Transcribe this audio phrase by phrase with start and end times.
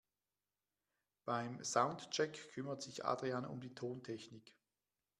[1.25, 4.57] Beim Soundcheck kümmert sich Adrian um die Tontechnik.